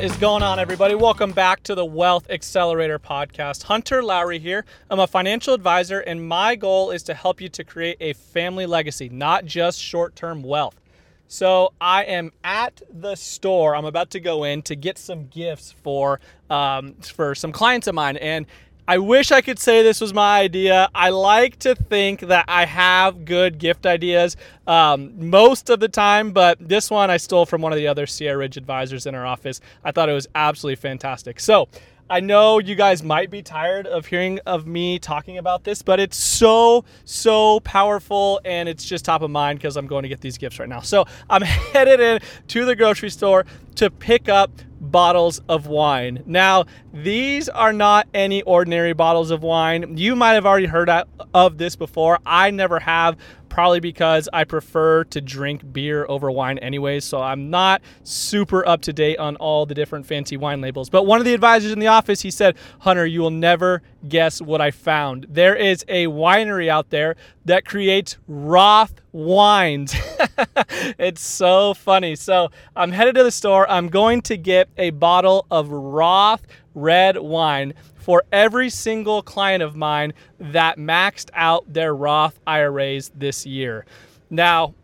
What 0.00 0.10
is 0.10 0.16
going 0.16 0.42
on, 0.42 0.58
everybody? 0.58 0.94
Welcome 0.94 1.32
back 1.32 1.62
to 1.64 1.74
the 1.74 1.84
Wealth 1.84 2.30
Accelerator 2.30 2.98
podcast. 2.98 3.64
Hunter 3.64 4.02
Lowry 4.02 4.38
here. 4.38 4.64
I'm 4.88 4.98
a 4.98 5.06
financial 5.06 5.52
advisor, 5.52 6.00
and 6.00 6.26
my 6.26 6.56
goal 6.56 6.90
is 6.90 7.02
to 7.02 7.12
help 7.12 7.38
you 7.38 7.50
to 7.50 7.64
create 7.64 7.98
a 8.00 8.14
family 8.14 8.64
legacy, 8.64 9.10
not 9.10 9.44
just 9.44 9.78
short 9.78 10.16
term 10.16 10.42
wealth. 10.42 10.80
So, 11.28 11.74
I 11.82 12.04
am 12.04 12.32
at 12.42 12.80
the 12.90 13.14
store. 13.14 13.76
I'm 13.76 13.84
about 13.84 14.08
to 14.12 14.20
go 14.20 14.44
in 14.44 14.62
to 14.62 14.74
get 14.74 14.96
some 14.96 15.26
gifts 15.26 15.70
for 15.70 16.18
um, 16.48 16.94
for 16.94 17.34
some 17.34 17.52
clients 17.52 17.86
of 17.86 17.94
mine, 17.94 18.16
and 18.16 18.46
I 18.90 18.98
wish 18.98 19.30
I 19.30 19.40
could 19.40 19.60
say 19.60 19.84
this 19.84 20.00
was 20.00 20.12
my 20.12 20.40
idea. 20.40 20.90
I 20.96 21.10
like 21.10 21.60
to 21.60 21.76
think 21.76 22.22
that 22.22 22.46
I 22.48 22.64
have 22.64 23.24
good 23.24 23.58
gift 23.58 23.86
ideas 23.86 24.36
um, 24.66 25.30
most 25.30 25.70
of 25.70 25.78
the 25.78 25.86
time, 25.86 26.32
but 26.32 26.58
this 26.60 26.90
one 26.90 27.08
I 27.08 27.16
stole 27.16 27.46
from 27.46 27.62
one 27.62 27.70
of 27.70 27.78
the 27.78 27.86
other 27.86 28.08
Sierra 28.08 28.38
Ridge 28.38 28.56
advisors 28.56 29.06
in 29.06 29.14
our 29.14 29.24
office. 29.24 29.60
I 29.84 29.92
thought 29.92 30.08
it 30.08 30.12
was 30.12 30.26
absolutely 30.34 30.74
fantastic. 30.74 31.38
So, 31.38 31.68
I 32.10 32.18
know 32.18 32.58
you 32.58 32.74
guys 32.74 33.04
might 33.04 33.30
be 33.30 33.40
tired 33.40 33.86
of 33.86 34.06
hearing 34.06 34.40
of 34.44 34.66
me 34.66 34.98
talking 34.98 35.38
about 35.38 35.62
this, 35.62 35.82
but 35.82 36.00
it's 36.00 36.16
so, 36.16 36.84
so 37.04 37.60
powerful 37.60 38.40
and 38.44 38.68
it's 38.68 38.84
just 38.84 39.04
top 39.04 39.22
of 39.22 39.30
mind 39.30 39.60
because 39.60 39.76
I'm 39.76 39.86
going 39.86 40.02
to 40.02 40.08
get 40.08 40.20
these 40.20 40.36
gifts 40.36 40.58
right 40.58 40.68
now. 40.68 40.80
So 40.80 41.04
I'm 41.30 41.42
headed 41.72 42.00
in 42.00 42.18
to 42.48 42.64
the 42.64 42.74
grocery 42.74 43.10
store 43.10 43.46
to 43.76 43.88
pick 43.88 44.28
up 44.28 44.50
bottles 44.90 45.40
of 45.48 45.66
wine. 45.66 46.22
Now, 46.26 46.64
these 46.92 47.48
are 47.48 47.72
not 47.72 48.08
any 48.12 48.42
ordinary 48.42 48.92
bottles 48.92 49.30
of 49.30 49.42
wine. 49.42 49.96
You 49.96 50.16
might 50.16 50.32
have 50.32 50.46
already 50.46 50.66
heard 50.66 50.90
of 51.34 51.58
this 51.58 51.76
before. 51.76 52.18
I 52.26 52.50
never 52.50 52.80
have, 52.80 53.16
probably 53.50 53.80
because 53.80 54.28
I 54.32 54.44
prefer 54.44 55.04
to 55.04 55.20
drink 55.20 55.70
beer 55.72 56.06
over 56.08 56.30
wine 56.30 56.56
anyways. 56.58 57.04
So 57.04 57.20
I'm 57.20 57.50
not 57.50 57.82
super 58.04 58.66
up 58.66 58.80
to 58.82 58.92
date 58.92 59.18
on 59.18 59.36
all 59.36 59.66
the 59.66 59.74
different 59.74 60.06
fancy 60.06 60.38
wine 60.38 60.62
labels. 60.62 60.88
But 60.88 61.04
one 61.04 61.18
of 61.18 61.26
the 61.26 61.34
advisors 61.34 61.72
in 61.72 61.78
the 61.78 61.88
office, 61.88 62.22
he 62.22 62.30
said, 62.30 62.56
Hunter, 62.78 63.04
you 63.04 63.20
will 63.20 63.30
never 63.30 63.82
guess 64.08 64.40
what 64.40 64.62
I 64.62 64.70
found. 64.70 65.26
There 65.28 65.54
is 65.54 65.84
a 65.88 66.06
winery 66.06 66.68
out 66.68 66.88
there 66.88 67.16
that 67.44 67.66
creates 67.66 68.16
Roth 68.26 68.94
wines. 69.12 69.94
it's 70.98 71.20
so 71.20 71.74
funny. 71.74 72.14
So 72.16 72.50
I'm 72.74 72.92
headed 72.92 73.16
to 73.16 73.24
the 73.24 73.30
store. 73.30 73.68
I'm 73.68 73.88
going 73.88 74.22
to 74.22 74.36
get 74.36 74.68
a 74.78 74.90
bottle 74.90 75.46
of 75.50 75.70
Roth 75.70 76.46
red 76.74 77.18
wine 77.18 77.74
for 78.00 78.24
every 78.32 78.70
single 78.70 79.22
client 79.22 79.62
of 79.62 79.76
mine 79.76 80.12
that 80.38 80.78
maxed 80.78 81.30
out 81.34 81.72
their 81.72 81.94
Roth 81.94 82.40
IRAs 82.46 83.10
this 83.14 83.46
year. 83.46 83.84
Now, 84.30 84.74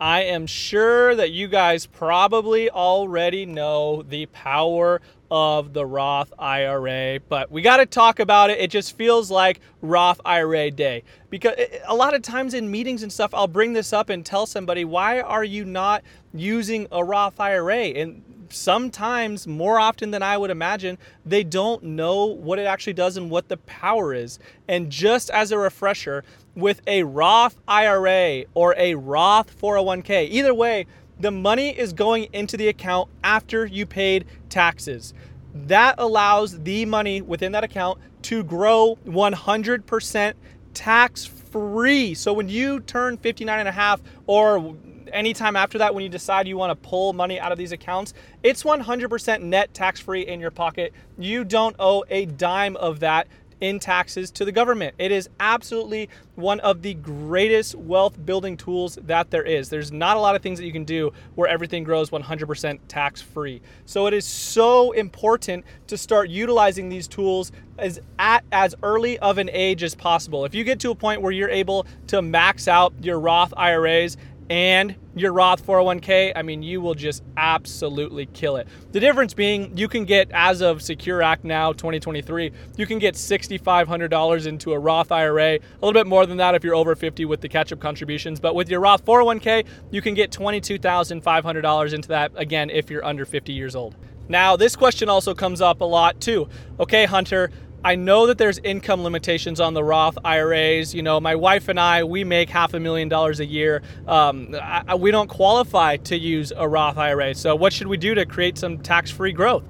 I 0.00 0.22
am 0.22 0.46
sure 0.46 1.14
that 1.14 1.30
you 1.30 1.46
guys 1.48 1.86
probably 1.86 2.68
already 2.68 3.46
know 3.46 4.02
the 4.02 4.26
power 4.26 5.00
of 5.30 5.72
the 5.72 5.86
Roth 5.86 6.32
IRA, 6.38 7.20
but 7.28 7.50
we 7.50 7.62
got 7.62 7.78
to 7.78 7.86
talk 7.86 8.20
about 8.20 8.50
it. 8.50 8.58
It 8.58 8.70
just 8.70 8.96
feels 8.96 9.30
like 9.30 9.60
Roth 9.82 10.20
IRA 10.24 10.70
day 10.70 11.04
because 11.30 11.54
eh, 11.56 11.78
a 11.86 11.94
lot 11.94 12.14
of 12.14 12.22
times 12.22 12.54
in 12.54 12.70
meetings 12.70 13.02
and 13.02 13.12
stuff, 13.12 13.32
I'll 13.34 13.48
bring 13.48 13.72
this 13.72 13.92
up 13.92 14.10
and 14.10 14.24
tell 14.24 14.46
somebody, 14.46 14.84
why 14.84 15.20
are 15.20 15.44
you 15.44 15.64
not 15.64 16.02
using 16.32 16.86
a 16.92 17.04
Roth 17.04 17.40
IRA? 17.40 17.76
And 17.76 18.22
sometimes, 18.54 19.46
more 19.46 19.78
often 19.78 20.10
than 20.10 20.22
I 20.22 20.36
would 20.36 20.50
imagine, 20.50 20.98
they 21.24 21.44
don't 21.44 21.82
know 21.82 22.26
what 22.26 22.58
it 22.58 22.66
actually 22.66 22.92
does 22.94 23.16
and 23.16 23.30
what 23.30 23.48
the 23.48 23.56
power 23.58 24.14
is. 24.14 24.38
And 24.68 24.90
just 24.90 25.30
as 25.30 25.52
a 25.52 25.58
refresher, 25.58 26.24
with 26.54 26.80
a 26.86 27.02
Roth 27.02 27.56
IRA 27.66 28.44
or 28.54 28.74
a 28.76 28.94
Roth 28.94 29.60
401k, 29.60 30.28
either 30.30 30.54
way, 30.54 30.86
the 31.18 31.30
money 31.30 31.70
is 31.70 31.92
going 31.92 32.28
into 32.32 32.56
the 32.56 32.68
account 32.68 33.08
after 33.22 33.66
you 33.66 33.86
paid 33.86 34.26
taxes. 34.48 35.14
That 35.54 35.94
allows 35.98 36.60
the 36.60 36.84
money 36.84 37.22
within 37.22 37.52
that 37.52 37.64
account 37.64 37.98
to 38.22 38.42
grow 38.42 38.98
100% 39.06 40.34
tax 40.74 41.24
free. 41.24 42.14
So 42.14 42.32
when 42.32 42.48
you 42.48 42.80
turn 42.80 43.16
59 43.16 43.60
and 43.60 43.68
a 43.68 43.72
half 43.72 44.00
or 44.26 44.74
anytime 45.14 45.56
after 45.56 45.78
that 45.78 45.94
when 45.94 46.02
you 46.02 46.10
decide 46.10 46.46
you 46.46 46.56
want 46.56 46.70
to 46.70 46.88
pull 46.88 47.12
money 47.12 47.40
out 47.40 47.52
of 47.52 47.58
these 47.58 47.72
accounts, 47.72 48.12
it's 48.42 48.62
100% 48.62 49.42
net 49.42 49.72
tax 49.72 50.00
free 50.00 50.26
in 50.26 50.40
your 50.40 50.50
pocket. 50.50 50.92
You 51.16 51.44
don't 51.44 51.76
owe 51.78 52.04
a 52.10 52.26
dime 52.26 52.76
of 52.76 53.00
that 53.00 53.28
in 53.60 53.78
taxes 53.78 54.30
to 54.32 54.44
the 54.44 54.52
government. 54.52 54.94
It 54.98 55.10
is 55.10 55.28
absolutely 55.40 56.10
one 56.34 56.60
of 56.60 56.82
the 56.82 56.94
greatest 56.94 57.74
wealth 57.74 58.24
building 58.26 58.56
tools 58.56 58.98
that 59.02 59.30
there 59.30 59.42
is. 59.42 59.68
There's 59.68 59.92
not 59.92 60.16
a 60.16 60.20
lot 60.20 60.34
of 60.34 60.42
things 60.42 60.58
that 60.58 60.66
you 60.66 60.72
can 60.72 60.84
do 60.84 61.12
where 61.34 61.48
everything 61.48 61.84
grows 61.84 62.10
100% 62.10 62.78
tax 62.88 63.22
free. 63.22 63.62
So 63.86 64.06
it 64.06 64.12
is 64.12 64.26
so 64.26 64.92
important 64.92 65.64
to 65.86 65.96
start 65.96 66.28
utilizing 66.28 66.88
these 66.88 67.08
tools 67.08 67.52
as 67.78 68.00
at 68.18 68.44
as 68.52 68.74
early 68.82 69.18
of 69.20 69.38
an 69.38 69.50
age 69.52 69.82
as 69.82 69.94
possible. 69.94 70.44
If 70.44 70.54
you 70.54 70.64
get 70.64 70.78
to 70.80 70.90
a 70.90 70.94
point 70.94 71.22
where 71.22 71.32
you're 71.32 71.48
able 71.48 71.86
to 72.08 72.22
max 72.22 72.68
out 72.68 72.92
your 73.00 73.18
Roth 73.18 73.54
IRAs 73.56 74.16
and 74.54 74.94
your 75.16 75.32
Roth 75.32 75.66
401k, 75.66 76.30
I 76.36 76.42
mean, 76.42 76.62
you 76.62 76.80
will 76.80 76.94
just 76.94 77.24
absolutely 77.36 78.26
kill 78.26 78.54
it. 78.54 78.68
The 78.92 79.00
difference 79.00 79.34
being 79.34 79.76
you 79.76 79.88
can 79.88 80.04
get, 80.04 80.30
as 80.32 80.62
of 80.62 80.80
Secure 80.80 81.22
Act 81.22 81.42
now 81.42 81.72
2023, 81.72 82.52
you 82.76 82.86
can 82.86 83.00
get 83.00 83.16
$6,500 83.16 84.46
into 84.46 84.72
a 84.72 84.78
Roth 84.78 85.10
IRA, 85.10 85.54
a 85.54 85.60
little 85.82 85.92
bit 85.92 86.06
more 86.06 86.24
than 86.24 86.36
that 86.36 86.54
if 86.54 86.62
you're 86.62 86.76
over 86.76 86.94
50 86.94 87.24
with 87.24 87.40
the 87.40 87.48
catch 87.48 87.72
up 87.72 87.80
contributions. 87.80 88.38
But 88.38 88.54
with 88.54 88.70
your 88.70 88.78
Roth 88.78 89.04
401k, 89.04 89.66
you 89.90 90.00
can 90.00 90.14
get 90.14 90.30
$22,500 90.30 91.92
into 91.92 92.08
that, 92.10 92.30
again, 92.36 92.70
if 92.70 92.90
you're 92.90 93.04
under 93.04 93.24
50 93.24 93.52
years 93.52 93.74
old. 93.74 93.96
Now, 94.28 94.54
this 94.56 94.76
question 94.76 95.08
also 95.08 95.34
comes 95.34 95.60
up 95.60 95.80
a 95.80 95.84
lot 95.84 96.20
too. 96.20 96.48
Okay, 96.78 97.06
Hunter, 97.06 97.50
I 97.84 97.96
know 97.96 98.26
that 98.28 98.38
there's 98.38 98.58
income 98.60 99.02
limitations 99.02 99.60
on 99.60 99.74
the 99.74 99.84
Roth 99.84 100.16
IRAs. 100.24 100.94
You 100.94 101.02
know, 101.02 101.20
my 101.20 101.34
wife 101.34 101.68
and 101.68 101.78
I, 101.78 102.02
we 102.02 102.24
make 102.24 102.48
half 102.48 102.72
a 102.72 102.80
million 102.80 103.10
dollars 103.10 103.40
a 103.40 103.44
year. 103.44 103.82
Um, 104.08 104.56
I, 104.58 104.94
we 104.94 105.10
don't 105.10 105.28
qualify 105.28 105.98
to 105.98 106.16
use 106.16 106.50
a 106.56 106.66
Roth 106.66 106.96
IRA. 106.96 107.34
So, 107.34 107.54
what 107.54 107.74
should 107.74 107.88
we 107.88 107.98
do 107.98 108.14
to 108.14 108.24
create 108.24 108.56
some 108.56 108.78
tax 108.78 109.10
free 109.10 109.32
growth? 109.32 109.64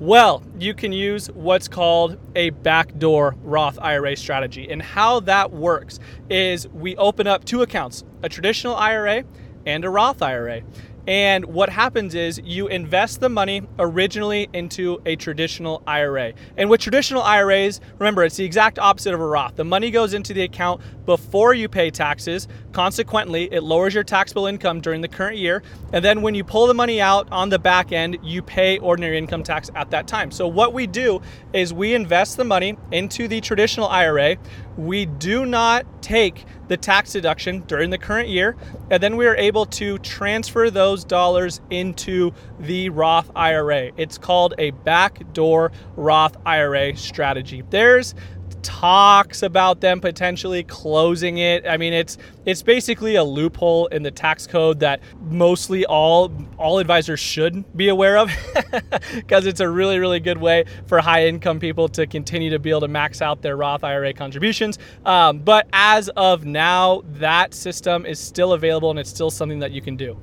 Well, 0.00 0.42
you 0.58 0.72
can 0.72 0.92
use 0.92 1.26
what's 1.32 1.68
called 1.68 2.16
a 2.34 2.50
backdoor 2.50 3.36
Roth 3.42 3.78
IRA 3.82 4.16
strategy. 4.16 4.70
And 4.70 4.80
how 4.80 5.20
that 5.20 5.52
works 5.52 5.98
is 6.30 6.68
we 6.68 6.96
open 6.96 7.26
up 7.26 7.44
two 7.44 7.60
accounts 7.60 8.02
a 8.22 8.30
traditional 8.30 8.76
IRA 8.76 9.24
and 9.66 9.84
a 9.84 9.90
Roth 9.90 10.22
IRA. 10.22 10.62
And 11.08 11.46
what 11.46 11.70
happens 11.70 12.14
is 12.14 12.38
you 12.44 12.68
invest 12.68 13.20
the 13.20 13.30
money 13.30 13.62
originally 13.78 14.50
into 14.52 15.00
a 15.06 15.16
traditional 15.16 15.82
IRA. 15.86 16.34
And 16.58 16.68
with 16.68 16.82
traditional 16.82 17.22
IRAs, 17.22 17.80
remember, 17.98 18.24
it's 18.24 18.36
the 18.36 18.44
exact 18.44 18.78
opposite 18.78 19.14
of 19.14 19.20
a 19.20 19.26
Roth. 19.26 19.56
The 19.56 19.64
money 19.64 19.90
goes 19.90 20.12
into 20.12 20.34
the 20.34 20.42
account 20.42 20.82
before 21.06 21.54
you 21.54 21.66
pay 21.66 21.90
taxes. 21.90 22.46
Consequently, 22.72 23.50
it 23.50 23.62
lowers 23.62 23.94
your 23.94 24.04
taxable 24.04 24.44
income 24.44 24.82
during 24.82 25.00
the 25.00 25.08
current 25.08 25.38
year. 25.38 25.62
And 25.94 26.04
then 26.04 26.20
when 26.20 26.34
you 26.34 26.44
pull 26.44 26.66
the 26.66 26.74
money 26.74 27.00
out 27.00 27.26
on 27.32 27.48
the 27.48 27.58
back 27.58 27.90
end, 27.90 28.18
you 28.22 28.42
pay 28.42 28.76
ordinary 28.76 29.16
income 29.16 29.42
tax 29.42 29.70
at 29.74 29.90
that 29.92 30.06
time. 30.08 30.30
So 30.30 30.46
what 30.46 30.74
we 30.74 30.86
do 30.86 31.22
is 31.54 31.72
we 31.72 31.94
invest 31.94 32.36
the 32.36 32.44
money 32.44 32.76
into 32.92 33.28
the 33.28 33.40
traditional 33.40 33.88
IRA. 33.88 34.36
We 34.78 35.06
do 35.06 35.44
not 35.44 36.02
take 36.02 36.44
the 36.68 36.76
tax 36.76 37.10
deduction 37.12 37.64
during 37.66 37.90
the 37.90 37.98
current 37.98 38.28
year, 38.28 38.54
and 38.92 39.02
then 39.02 39.16
we 39.16 39.26
are 39.26 39.34
able 39.34 39.66
to 39.66 39.98
transfer 39.98 40.70
those 40.70 41.02
dollars 41.02 41.60
into 41.68 42.32
the 42.60 42.90
Roth 42.90 43.28
IRA. 43.34 43.90
It's 43.96 44.18
called 44.18 44.54
a 44.56 44.70
backdoor 44.70 45.72
Roth 45.96 46.36
IRA 46.46 46.96
strategy. 46.96 47.64
There's 47.70 48.14
talks 48.62 49.42
about 49.42 49.80
them 49.80 50.00
potentially 50.00 50.62
closing 50.62 51.38
it. 51.38 51.66
I 51.66 51.76
mean, 51.76 51.92
it's 51.92 52.18
it's 52.44 52.62
basically 52.62 53.16
a 53.16 53.24
loophole 53.24 53.86
in 53.88 54.02
the 54.02 54.10
tax 54.10 54.46
code 54.46 54.80
that 54.80 55.00
mostly 55.20 55.84
all 55.84 56.32
all 56.56 56.78
advisors 56.78 57.20
should 57.20 57.64
be 57.76 57.88
aware 57.88 58.16
of 58.16 58.30
because 59.14 59.46
it's 59.46 59.60
a 59.60 59.68
really 59.68 59.98
really 59.98 60.20
good 60.20 60.38
way 60.38 60.64
for 60.86 61.00
high 61.00 61.26
income 61.26 61.58
people 61.58 61.88
to 61.88 62.06
continue 62.06 62.50
to 62.50 62.58
be 62.58 62.70
able 62.70 62.80
to 62.80 62.88
max 62.88 63.22
out 63.22 63.42
their 63.42 63.56
Roth 63.56 63.84
IRA 63.84 64.12
contributions. 64.12 64.78
Um, 65.04 65.38
but 65.40 65.68
as 65.72 66.08
of 66.10 66.44
now, 66.44 67.02
that 67.14 67.54
system 67.54 68.06
is 68.06 68.18
still 68.18 68.52
available 68.52 68.90
and 68.90 68.98
it's 68.98 69.10
still 69.10 69.30
something 69.30 69.58
that 69.60 69.72
you 69.72 69.82
can 69.82 69.96
do. 69.96 70.18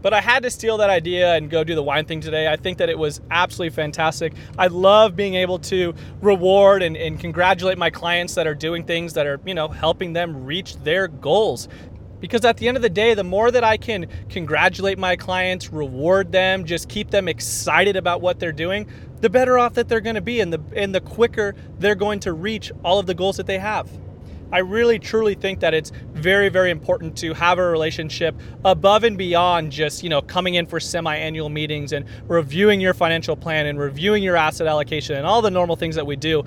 But 0.00 0.14
I 0.14 0.20
had 0.20 0.44
to 0.44 0.50
steal 0.50 0.76
that 0.78 0.90
idea 0.90 1.34
and 1.34 1.50
go 1.50 1.64
do 1.64 1.74
the 1.74 1.82
wine 1.82 2.04
thing 2.04 2.20
today. 2.20 2.46
I 2.48 2.56
think 2.56 2.78
that 2.78 2.88
it 2.88 2.98
was 2.98 3.20
absolutely 3.30 3.74
fantastic. 3.74 4.32
I 4.56 4.68
love 4.68 5.16
being 5.16 5.34
able 5.34 5.58
to 5.60 5.94
reward 6.20 6.82
and, 6.82 6.96
and 6.96 7.18
congratulate 7.18 7.78
my 7.78 7.90
clients 7.90 8.34
that 8.36 8.46
are 8.46 8.54
doing 8.54 8.84
things 8.84 9.14
that 9.14 9.26
are, 9.26 9.40
you 9.44 9.54
know, 9.54 9.68
helping 9.68 10.12
them 10.12 10.44
reach 10.44 10.76
their 10.78 11.08
goals. 11.08 11.68
Because 12.20 12.44
at 12.44 12.56
the 12.56 12.66
end 12.66 12.76
of 12.76 12.82
the 12.82 12.90
day, 12.90 13.14
the 13.14 13.24
more 13.24 13.50
that 13.50 13.62
I 13.62 13.76
can 13.76 14.06
congratulate 14.28 14.98
my 14.98 15.16
clients, 15.16 15.72
reward 15.72 16.32
them, 16.32 16.64
just 16.64 16.88
keep 16.88 17.10
them 17.10 17.28
excited 17.28 17.96
about 17.96 18.20
what 18.20 18.40
they're 18.40 18.52
doing, 18.52 18.88
the 19.20 19.30
better 19.30 19.58
off 19.58 19.74
that 19.74 19.88
they're 19.88 20.00
going 20.00 20.16
to 20.16 20.20
be 20.20 20.40
and 20.40 20.52
the 20.52 20.60
and 20.74 20.94
the 20.94 21.00
quicker 21.00 21.54
they're 21.78 21.94
going 21.94 22.20
to 22.20 22.32
reach 22.32 22.72
all 22.84 22.98
of 22.98 23.06
the 23.06 23.14
goals 23.14 23.36
that 23.36 23.46
they 23.46 23.58
have. 23.58 23.88
I 24.50 24.58
really 24.58 24.98
truly 24.98 25.34
think 25.34 25.60
that 25.60 25.74
it's 25.74 25.92
very, 26.12 26.48
very 26.48 26.70
important 26.70 27.16
to 27.18 27.34
have 27.34 27.58
a 27.58 27.66
relationship 27.66 28.34
above 28.64 29.04
and 29.04 29.18
beyond 29.18 29.72
just, 29.72 30.02
you 30.02 30.08
know, 30.08 30.22
coming 30.22 30.54
in 30.54 30.66
for 30.66 30.80
semi-annual 30.80 31.48
meetings 31.48 31.92
and 31.92 32.06
reviewing 32.28 32.80
your 32.80 32.94
financial 32.94 33.36
plan 33.36 33.66
and 33.66 33.78
reviewing 33.78 34.22
your 34.22 34.36
asset 34.36 34.66
allocation 34.66 35.16
and 35.16 35.26
all 35.26 35.42
the 35.42 35.50
normal 35.50 35.76
things 35.76 35.94
that 35.96 36.06
we 36.06 36.16
do 36.16 36.44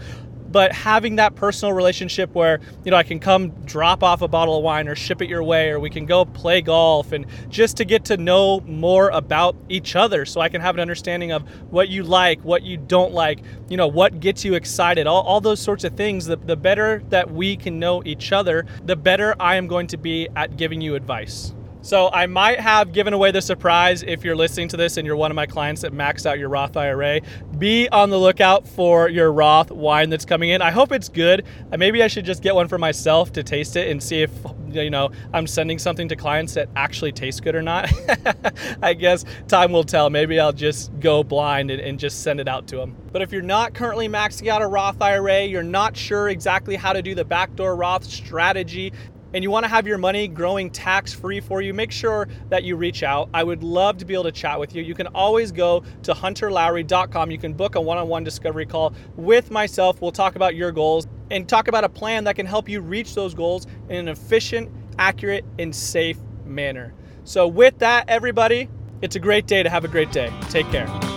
but 0.51 0.71
having 0.73 1.15
that 1.15 1.35
personal 1.35 1.73
relationship 1.73 2.33
where 2.33 2.59
you 2.83 2.91
know 2.91 2.97
I 2.97 3.03
can 3.03 3.19
come 3.19 3.49
drop 3.65 4.03
off 4.03 4.21
a 4.21 4.27
bottle 4.27 4.57
of 4.57 4.63
wine 4.63 4.87
or 4.87 4.95
ship 4.95 5.21
it 5.21 5.29
your 5.29 5.43
way 5.43 5.69
or 5.69 5.79
we 5.79 5.89
can 5.89 6.05
go 6.05 6.25
play 6.25 6.61
golf 6.61 7.11
and 7.11 7.25
just 7.49 7.77
to 7.77 7.85
get 7.85 8.05
to 8.05 8.17
know 8.17 8.61
more 8.61 9.09
about 9.09 9.55
each 9.69 9.95
other 9.95 10.25
so 10.25 10.41
I 10.41 10.49
can 10.49 10.61
have 10.61 10.75
an 10.75 10.81
understanding 10.81 11.31
of 11.31 11.43
what 11.71 11.89
you 11.89 12.03
like 12.03 12.41
what 12.41 12.63
you 12.63 12.77
don't 12.77 13.13
like 13.13 13.41
you 13.69 13.77
know 13.77 13.87
what 13.87 14.19
gets 14.19 14.43
you 14.43 14.55
excited 14.55 15.07
all, 15.07 15.21
all 15.21 15.41
those 15.41 15.59
sorts 15.59 15.83
of 15.83 15.95
things. 15.95 16.25
The, 16.25 16.35
the 16.35 16.55
better 16.55 17.01
that 17.09 17.31
we 17.31 17.55
can 17.55 17.79
know 17.79 18.01
each 18.05 18.31
other 18.31 18.65
the 18.83 18.95
better 18.95 19.35
I 19.39 19.55
am 19.55 19.67
going 19.67 19.87
to 19.87 19.97
be 19.97 20.27
at 20.35 20.57
giving 20.57 20.81
you 20.81 20.95
advice 20.95 21.53
so 21.81 22.09
I 22.11 22.27
might 22.27 22.59
have 22.59 22.93
given 22.93 23.13
away 23.13 23.31
the 23.31 23.41
surprise 23.41 24.03
if 24.03 24.23
you're 24.23 24.35
listening 24.35 24.67
to 24.69 24.77
this 24.77 24.97
and 24.97 25.05
you're 25.05 25.15
one 25.15 25.31
of 25.31 25.35
my 25.35 25.47
clients 25.47 25.81
that 25.81 25.93
maxed 25.93 26.25
out 26.27 26.37
your 26.37 26.49
Roth 26.49 26.77
IRA. 26.77 27.21
Be 27.57 27.89
on 27.89 28.11
the 28.11 28.19
lookout 28.19 28.67
for 28.67 29.09
your 29.09 29.31
Roth 29.31 29.71
wine 29.71 30.09
that's 30.09 30.25
coming 30.25 30.49
in. 30.49 30.61
I 30.61 30.71
hope 30.71 30.91
it's 30.91 31.09
good. 31.09 31.45
Uh, 31.71 31.77
maybe 31.77 32.03
I 32.03 32.07
should 32.07 32.25
just 32.25 32.43
get 32.43 32.53
one 32.53 32.67
for 32.67 32.77
myself 32.77 33.33
to 33.33 33.43
taste 33.43 33.75
it 33.75 33.89
and 33.89 34.01
see 34.01 34.21
if 34.21 34.31
you 34.71 34.89
know 34.89 35.09
I'm 35.33 35.47
sending 35.47 35.79
something 35.79 36.07
to 36.09 36.15
clients 36.15 36.53
that 36.53 36.69
actually 36.75 37.11
tastes 37.11 37.41
good 37.41 37.55
or 37.55 37.63
not. 37.63 37.91
I 38.81 38.93
guess 38.93 39.25
time 39.47 39.71
will 39.71 39.83
tell. 39.83 40.09
Maybe 40.09 40.39
I'll 40.39 40.53
just 40.53 40.97
go 40.99 41.23
blind 41.23 41.71
and, 41.71 41.81
and 41.81 41.99
just 41.99 42.21
send 42.21 42.39
it 42.39 42.47
out 42.47 42.67
to 42.67 42.77
them. 42.77 42.95
But 43.11 43.21
if 43.21 43.31
you're 43.31 43.41
not 43.41 43.73
currently 43.73 44.07
maxing 44.07 44.47
out 44.47 44.61
a 44.61 44.67
Roth 44.67 45.01
IRA, 45.01 45.45
you're 45.45 45.63
not 45.63 45.97
sure 45.97 46.29
exactly 46.29 46.75
how 46.75 46.93
to 46.93 47.01
do 47.01 47.15
the 47.15 47.25
backdoor 47.25 47.75
Roth 47.75 48.05
strategy, 48.05 48.93
and 49.33 49.43
you 49.43 49.51
want 49.51 49.63
to 49.63 49.67
have 49.67 49.87
your 49.87 49.97
money 49.97 50.27
growing 50.27 50.69
tax 50.69 51.13
free 51.13 51.39
for 51.39 51.61
you, 51.61 51.73
make 51.73 51.91
sure 51.91 52.27
that 52.49 52.63
you 52.63 52.75
reach 52.75 53.03
out. 53.03 53.29
I 53.33 53.43
would 53.43 53.63
love 53.63 53.97
to 53.97 54.05
be 54.05 54.13
able 54.13 54.25
to 54.25 54.31
chat 54.31 54.59
with 54.59 54.75
you. 54.75 54.83
You 54.83 54.95
can 54.95 55.07
always 55.07 55.51
go 55.51 55.83
to 56.03 56.13
hunterlowry.com. 56.13 57.31
You 57.31 57.37
can 57.37 57.53
book 57.53 57.75
a 57.75 57.81
one 57.81 57.97
on 57.97 58.07
one 58.07 58.23
discovery 58.23 58.65
call 58.65 58.93
with 59.15 59.51
myself. 59.51 60.01
We'll 60.01 60.11
talk 60.11 60.35
about 60.35 60.55
your 60.55 60.71
goals 60.71 61.07
and 61.29 61.47
talk 61.47 61.67
about 61.67 61.83
a 61.83 61.89
plan 61.89 62.25
that 62.25 62.35
can 62.35 62.45
help 62.45 62.67
you 62.67 62.81
reach 62.81 63.15
those 63.15 63.33
goals 63.33 63.67
in 63.89 63.95
an 63.95 64.07
efficient, 64.07 64.69
accurate, 64.99 65.45
and 65.59 65.75
safe 65.75 66.17
manner. 66.45 66.93
So, 67.23 67.47
with 67.47 67.79
that, 67.79 68.05
everybody, 68.07 68.67
it's 69.01 69.15
a 69.15 69.19
great 69.19 69.47
day 69.47 69.63
to 69.63 69.69
have 69.69 69.85
a 69.85 69.87
great 69.87 70.11
day. 70.11 70.31
Take 70.49 70.69
care. 70.71 71.10